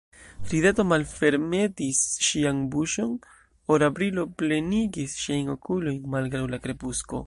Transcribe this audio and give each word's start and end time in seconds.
Rideto 0.51 0.85
malfermetis 0.91 1.99
ŝian 2.29 2.63
buŝon, 2.77 3.13
ora 3.77 3.93
brilo 4.01 4.27
plenigis 4.43 5.17
ŝiajn 5.27 5.55
okulojn, 5.59 6.05
malgraŭ 6.17 6.47
la 6.55 6.65
krepusko. 6.67 7.19